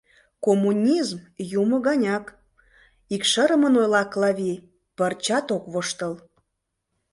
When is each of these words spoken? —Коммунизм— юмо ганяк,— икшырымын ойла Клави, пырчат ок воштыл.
—Коммунизм— 0.45 1.17
юмо 1.61 1.77
ганяк,— 1.87 2.25
икшырымын 3.15 3.73
ойла 3.81 4.03
Клави, 4.11 4.53
пырчат 4.97 5.47
ок 5.55 5.63
воштыл. 5.73 6.13